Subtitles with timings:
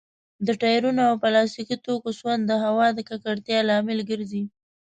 [0.47, 4.43] د ټايرونو او پلاستيکي توکو سون د هوا د ککړتيا لامل ګرځي.